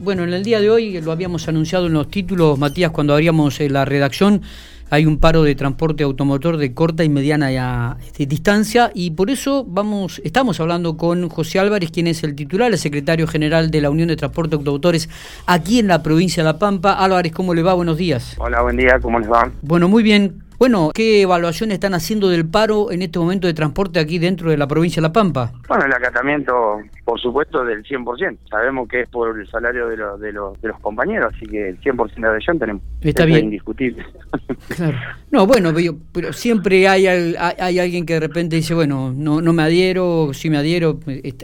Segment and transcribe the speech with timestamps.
[0.00, 3.60] Bueno, en el día de hoy lo habíamos anunciado en los títulos, Matías, cuando abríamos
[3.60, 4.42] eh, la redacción,
[4.90, 9.64] hay un paro de transporte automotor de corta y mediana este, distancia y por eso
[9.66, 13.90] vamos, estamos hablando con José Álvarez, quien es el titular, el secretario general de la
[13.90, 15.08] Unión de Transporte Automotores
[15.46, 16.92] aquí en la provincia de La Pampa.
[16.92, 17.74] Álvarez, ¿cómo le va?
[17.74, 18.36] Buenos días.
[18.38, 19.50] Hola, buen día, ¿cómo les va?
[19.62, 20.43] Bueno, muy bien.
[20.58, 24.56] Bueno, ¿qué evaluación están haciendo del paro en este momento de transporte aquí dentro de
[24.56, 25.52] la provincia de La Pampa?
[25.68, 28.38] Bueno, el acatamiento, por supuesto, del 100%.
[28.48, 31.70] Sabemos que es por el salario de, los de, los, de los compañeros, así que
[31.70, 32.82] el 100% de adhesión tenemos.
[33.00, 33.38] Está bien.
[33.38, 34.04] Es indiscutible.
[34.74, 34.96] Claro.
[35.30, 39.42] No, bueno, pero, pero siempre hay, hay, hay, alguien que de repente dice, bueno, no,
[39.42, 40.98] no me adhiero, si me adhiero.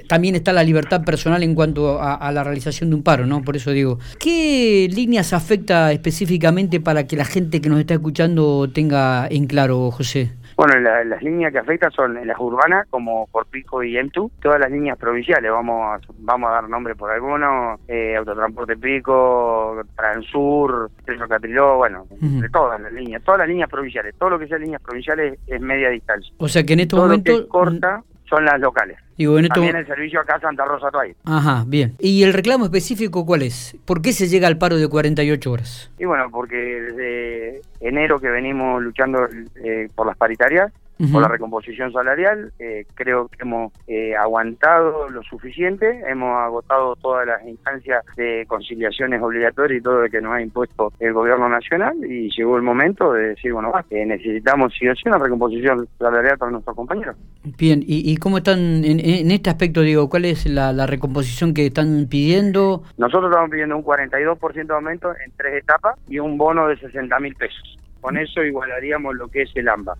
[0.08, 3.42] También está la libertad personal en cuanto a, a la realización de un paro, ¿no?
[3.42, 8.70] Por eso digo, ¿qué líneas afecta específicamente para que la gente que nos está escuchando
[8.72, 8.99] tenga
[9.30, 10.32] en claro, José?
[10.56, 14.70] Bueno, la, las líneas que afectan son las urbanas, como Corpico y EMTU, todas las
[14.70, 21.26] líneas provinciales, vamos a, vamos a dar nombre por algunos, eh, Autotransporte Pico, Transur, Treso
[21.26, 22.40] Catriló, bueno, uh -huh.
[22.42, 25.60] de todas las líneas, todas las líneas provinciales, todo lo que sea líneas provinciales es
[25.62, 26.34] media distancia.
[26.36, 27.46] O sea que en estos todo momentos...
[27.48, 28.96] Corta son las locales.
[29.18, 31.14] Digo, en También el servicio acá Santa Rosa Toay.
[31.24, 31.94] Ajá, bien.
[31.98, 33.76] ¿Y el reclamo específico cuál es?
[33.84, 35.90] ¿Por qué se llega al paro de 48 horas?
[35.98, 39.26] Y bueno, porque desde enero que venimos luchando
[39.62, 41.12] eh, por las paritarias, uh -huh.
[41.12, 47.26] por la recomposición salarial, eh, creo que hemos eh, aguantado lo suficiente, hemos agotado todas
[47.26, 51.96] las instancias de conciliaciones obligatorias y todo lo que nos ha impuesto el gobierno nacional
[52.04, 56.52] y llegó el momento de decir, bueno, necesitamos sí o sí una recomposición salarial para
[56.52, 57.16] nuestros compañeros.
[57.58, 61.54] Bien, ¿y, y cómo están en, en, este aspecto, digo, cuál es la, la, recomposición
[61.54, 62.82] que están pidiendo?
[62.98, 67.18] Nosotros estamos pidiendo un 42% de aumento en tres etapas y un bono de 60
[67.20, 67.78] mil pesos.
[68.00, 69.96] Con eso igualaríamos lo que es el AMBA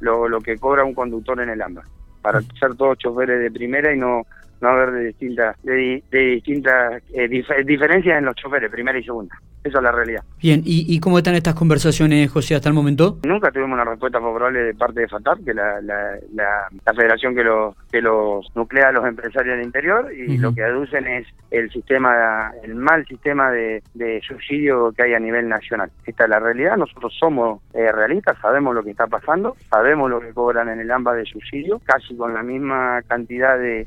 [0.00, 1.84] lo, lo que cobra un conductor en el AMBA,
[2.22, 4.26] para ser todos choferes de primera y no
[4.60, 9.04] no haber de distintas de, de distintas eh, dif diferencias en los choferes, primera y
[9.04, 9.34] segunda.
[9.62, 10.22] Esa es la realidad.
[10.40, 13.18] Bien, ¿Y, ¿y cómo están estas conversaciones, José, hasta el momento?
[13.24, 17.34] Nunca tuvimos una respuesta favorable de parte de FATAP, que la, la, la, la federación
[17.34, 20.40] que los, que los nuclea a los empresarios del interior, y uh -huh.
[20.40, 25.18] lo que aducen es el sistema, el mal sistema de, de, subsidio que hay a
[25.18, 25.90] nivel nacional.
[26.06, 30.20] Esta es la realidad, nosotros somos eh, realistas, sabemos lo que está pasando, sabemos lo
[30.20, 33.86] que cobran en el AMBA de subsidio, casi con la misma cantidad de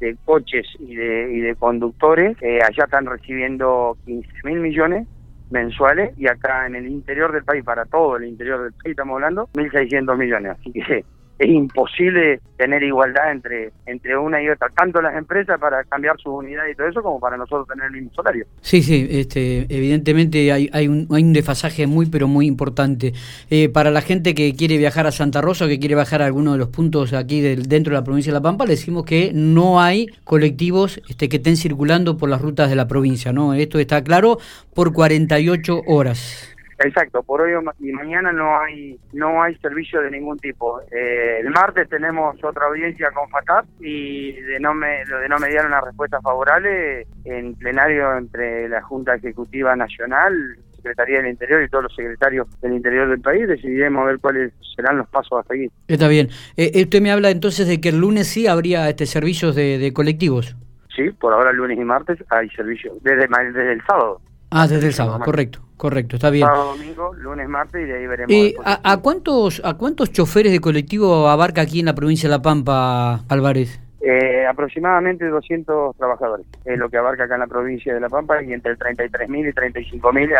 [0.00, 5.06] de coches y de, y de conductores, eh, allá están recibiendo 15 mil millones
[5.50, 9.14] mensuales y acá en el interior del país, para todo el interior del país estamos
[9.14, 10.56] hablando, 1.600 millones.
[10.58, 11.04] Así que
[11.40, 16.34] es imposible tener igualdad entre entre una y otra, tanto las empresas para cambiar sus
[16.34, 18.44] unidades y todo eso, como para nosotros tener el mismo salario.
[18.60, 23.14] Sí, sí, este, evidentemente hay, hay, un, hay un desfasaje muy, pero muy importante.
[23.48, 26.26] Eh, para la gente que quiere viajar a Santa Rosa o que quiere bajar a
[26.26, 29.06] alguno de los puntos aquí del, dentro de la provincia de La Pampa, le decimos
[29.06, 33.54] que no hay colectivos este, que estén circulando por las rutas de la provincia, ¿no?
[33.54, 34.38] Esto está claro
[34.74, 36.49] por 48 horas.
[36.82, 40.80] Exacto, por hoy y mañana no hay no hay servicio de ningún tipo.
[40.90, 45.66] Eh, el martes tenemos otra audiencia con FATAP y de no me de no mediar
[45.66, 51.84] una respuesta favorable en plenario entre la Junta Ejecutiva Nacional, Secretaría del Interior y todos
[51.84, 55.70] los secretarios del interior del país, decidiremos ver cuáles serán los pasos a seguir.
[55.86, 56.28] Está bien.
[56.56, 59.92] Eh, usted me habla entonces de que el lunes sí habría este servicios de, de
[59.92, 60.56] colectivos.
[60.96, 64.20] Sí, por ahora lunes y martes hay servicios, desde, desde el sábado.
[64.50, 66.46] Ah, desde el sábado, correcto, correcto, está bien.
[66.46, 68.32] Sábado, domingo, lunes, martes y de ahí veremos.
[68.32, 72.36] Eh, a, a, cuántos, ¿A cuántos choferes de colectivo abarca aquí en la provincia de
[72.36, 73.80] La Pampa, Álvarez?
[74.00, 78.42] Eh, aproximadamente 200 trabajadores, es lo que abarca acá en la provincia de La Pampa
[78.42, 80.30] y entre 33.000 y 35.000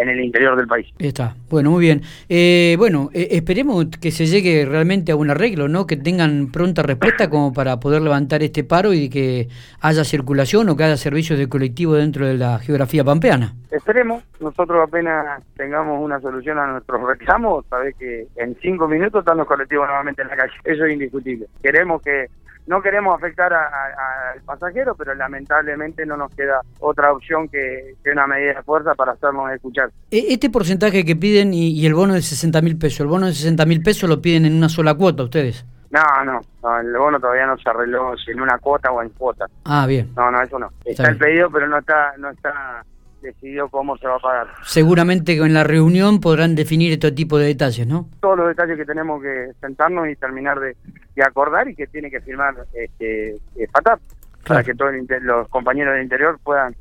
[0.00, 0.86] en el interior del país.
[0.98, 2.02] Está, bueno, muy bien.
[2.28, 5.86] Eh, bueno, eh, esperemos que se llegue realmente a un arreglo, ¿no?
[5.86, 9.48] Que tengan pronta respuesta como para poder levantar este paro y que
[9.80, 13.54] haya circulación o que haya servicios de colectivo dentro de la geografía pampeana.
[13.70, 19.36] Esperemos, nosotros apenas tengamos una solución a nuestros reclamos, sabés que en cinco minutos están
[19.36, 21.46] los colectivos nuevamente en la calle, eso es indiscutible.
[21.62, 22.26] Queremos que
[22.70, 28.28] no queremos afectar al pasajero, pero lamentablemente no nos queda otra opción que, que, una
[28.28, 29.90] medida de fuerza para hacernos escuchar.
[30.08, 33.32] Este porcentaje que piden y, y el bono de 60 mil pesos, ¿el bono de
[33.32, 35.66] 60 mil pesos lo piden en una sola cuota ustedes?
[35.90, 39.08] No, no, no, el bono todavía no se arregló si en una cuota o en
[39.08, 39.46] cuota.
[39.64, 40.12] Ah, bien.
[40.16, 40.68] No, no, eso no.
[40.84, 42.84] Está, está el pedido, pero no está, no está
[43.20, 44.46] decidió cómo se va a pagar.
[44.62, 48.08] Seguramente en la reunión podrán definir este tipo de detalles, ¿no?
[48.20, 50.76] Todos los detalles que tenemos que sentarnos y terminar de,
[51.14, 54.44] de acordar y que tiene que firmar este eh, FATAP claro.
[54.44, 54.92] para que todos
[55.22, 56.74] los compañeros del interior puedan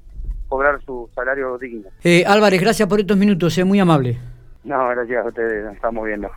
[0.50, 1.90] cobrar su salario digno.
[2.04, 4.18] Eh, Álvarez, gracias por estos minutos, es eh, muy amable.
[4.64, 6.28] No, gracias a ustedes, nos estamos viendo.